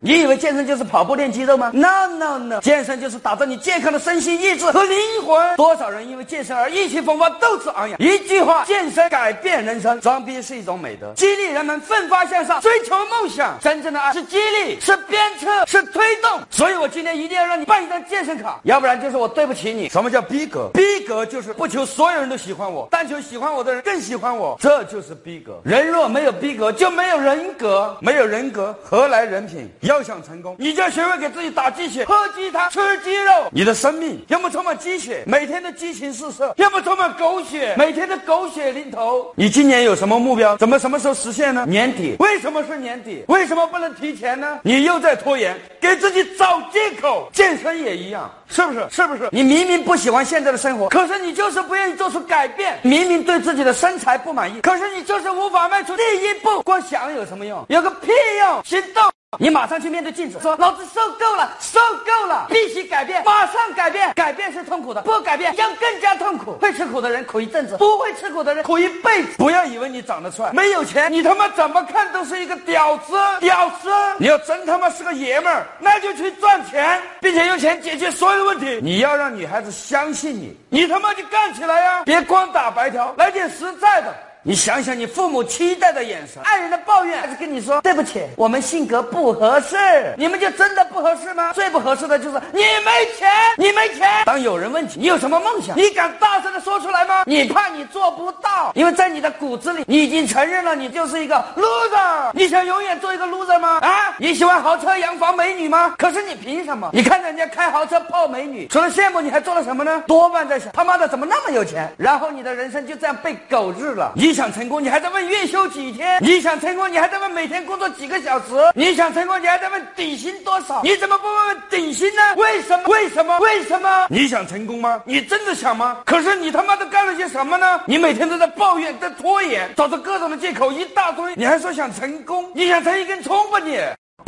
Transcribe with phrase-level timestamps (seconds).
[0.00, 5.56] 你以为健身就是跑步练肌肉吗？No No No，健身就是打造你健康的身心意志和灵魂。
[5.56, 7.98] 多少人因为健身而意气风发、斗志昂扬？
[7.98, 10.00] 一句话，健身改变人生。
[10.00, 13.58] 装逼是一种美德，激励人们奋发向上，追求梦想。
[13.60, 16.30] 真正的爱是激励，是鞭策，是推动。
[16.48, 19.88] 所以我今天一定要让你办一张健身卡，要不然就是我对不起你。
[19.88, 20.70] 什么叫逼格？
[20.74, 25.60] 逼格就是不求所有人都喜欢我，但求喜欢我的人更喜欢我，这就是逼格。
[25.64, 29.68] 人若没有逼格，就没有人格，没有人格，何来人品？
[29.88, 33.32] 要想成功，你就要学会给自己打鸡血，喝鸡汤，吃鸡肉。
[33.50, 39.32] 你的生命要么充满鸡血，每天的激情四射；要么充满狗血，每天的狗血淋头。
[39.34, 40.56] 你今年有什么目标？
[40.58, 41.64] 怎么什么时候实现呢？
[41.66, 42.16] 年底。
[42.18, 43.24] 为什么是年底？
[43.28, 44.60] 为什么不能提前呢？
[44.62, 47.30] 你又在拖延，给自己找借口。
[47.32, 48.86] 健身也一样，是不是？
[48.90, 49.28] 是不是？
[49.32, 52.78] 你明明不喜欢现在的生活，可是你就是不愿意做出改变。
[52.82, 56.62] 明明对自己的身材不满意，可是你就是无法迈出第一步。
[56.62, 57.64] 光想有什么用？
[57.68, 58.62] 有个屁用！
[58.64, 59.02] 行动！
[59.38, 64.10] 你马上去面对镜子，说：“老子受够了，受够了，必须改变，马上改变。
[64.14, 66.52] 改变是痛苦的，不改变将更加痛苦。
[66.62, 69.28] 会吃苦的人苦一阵子，不会吃苦的人苦一辈子。
[69.36, 73.90] 不要以为你长得帅，没有钱，你他妈怎么看都是一个屌丝，屌丝。
[74.18, 78.80] 你要真他妈是个爷们儿，那就去赚钱，并且用钱解决所有的问题。
[78.82, 82.02] 你要让女孩子相信你，你他妈就干起来呀！
[82.06, 89.76] 别光打白条，来点实在的。”你想想，你父母期待的眼神，爱人的抱怨，还是跟你说对不起，我们性格不合适，
[90.16, 91.52] 你们就真的不合适吗？
[91.52, 94.08] 最不合适的就是你没钱，你没钱。
[94.24, 97.24] 当有人问起你有什么梦想，你敢大声的说出来吗？
[97.26, 102.30] 你怕你做不到，因为在你的骨子里，你已经承认了你就是一个 loser。
[102.32, 103.80] 你想永远做一个 loser 吗？
[103.82, 105.94] 啊，你喜欢豪车、洋房、美女吗？
[105.98, 106.88] 可是你凭什么？
[106.92, 110.02] 你看人家开豪车、泡美女，除了羡慕，你还做了什么呢？
[110.06, 114.12] 多半在想他妈的怎么那么有钱，然后你的人生就这样被狗日了。
[114.14, 114.27] 你。
[114.28, 116.18] 你想成功，你还在问月休几天？
[116.20, 118.44] 你想成功，你还在问每天工作几个小时？
[118.74, 120.82] 你想成功，你还在问底薪多少？
[120.84, 122.22] 你怎么不问问底薪呢？
[122.36, 122.82] 为什么？
[122.88, 123.38] 为什么？
[123.38, 124.06] 为什么？
[124.10, 125.00] 你想成功吗？
[125.06, 126.02] 你真的想吗？
[126.04, 127.80] 可是你他妈都干了些什么呢？
[127.86, 131.34] 你每天都在抱怨，在拖延，找着各种的借口一大堆。
[131.34, 132.52] 你还说想成功？
[132.54, 133.78] 你想成一根葱吧你？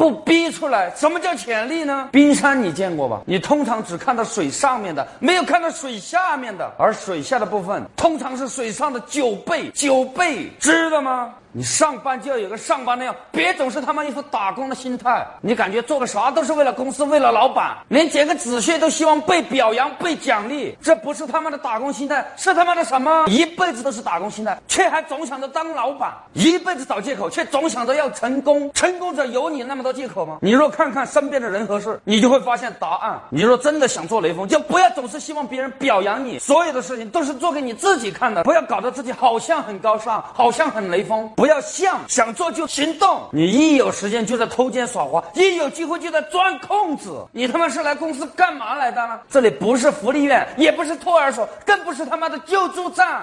[0.00, 2.08] 不逼出来，什么叫潜力呢？
[2.10, 3.20] 冰山你见过吧？
[3.26, 11.34] 你通常只看到水上面的，没有看到水下面的，而水下的部分通常是水上的九倍，九倍，知道吗？
[11.52, 15.26] 你上班就要有个上班那样，别总是他妈一副打工的心态。
[15.40, 23.24] 你感觉做个啥都是为了公司，为了老板，连捡个纸屑都希望被表扬、被奖励，这不是他妈的打工心态，是他妈的什么？
[23.26, 28.70] 一辈子都是打工心态，却还总想着当老板，一辈子找借口，却总想着要成功。
[28.72, 30.38] 成功者有你那么多借口吗？
[30.40, 33.20] 你若看看身边的人和事，你就会发现答案。
[33.30, 41.28] 你若真的想做雷锋，就不要总是希望别人表扬你，所有的事情都是做给你自己看的，不要搞得自己好像很高尚，好像很雷锋。
[41.36, 47.26] 不要像想做就行动，你一有时间就在偷奸耍滑，一有机会就在钻空子。
[47.32, 49.20] 你他妈是来公司干嘛来的呢？
[49.28, 53.22] 这里不是福利院，也不是托儿所，更不是他妈的救助站。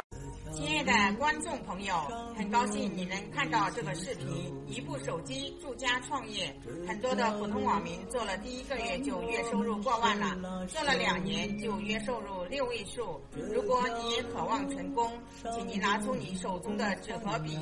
[0.57, 1.93] 亲爱的观众朋友，
[2.35, 4.51] 很高兴你能看到这个视频。
[4.65, 6.51] 一部手机住家创业，
[6.87, 13.21] 很多的普通网民做了第一个月就月收入过万了，做了两年就月收入六位数。
[13.53, 15.11] 如果你也渴望成功，
[15.53, 17.55] 请你拿出你手中的纸和笔，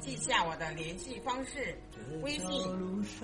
[0.00, 1.80] 记下我的联系方式：
[2.20, 2.50] 微信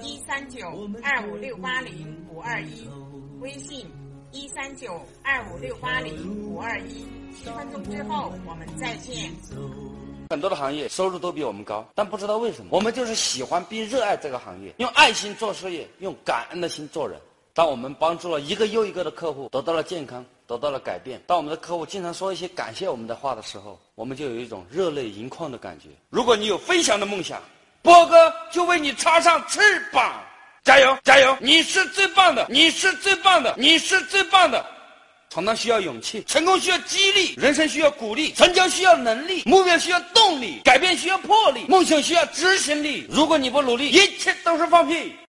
[0.04, 2.88] 一三九二五六八零五二一，
[3.40, 3.90] 微信。
[4.32, 9.32] 一三九二五六八零五二一，七分钟之后我们再见。
[10.30, 17.18] 很多的行业收入都比我们高，但不知道为什么，我们就是喜欢并热爱这个行业，用爱心做事业，用感恩的心做人。
[17.54, 25.88] 当我们帮助了一个又一个的客户得到了健康，得到了改变，当我们的客户经常说一些感谢我们的话的时候，我们就有一种热泪盈眶的感觉。
[26.10, 27.40] 如果你有飞翔的梦想，
[27.82, 29.60] 波哥就为你插上翅
[29.92, 30.20] 膀。
[30.66, 31.38] 加油，加油！
[31.40, 34.66] 你是最棒的，你是最棒的，你是最棒的。
[35.30, 43.06] 闯荡需要勇气，成功需要激励，人生需要鼓励，成交需要能力，目标需要动力，改变需要魄力，梦想需要执行力。
[43.08, 45.16] 如果你不努力，一切都是放屁。